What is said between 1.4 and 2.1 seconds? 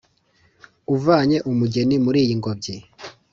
umugeni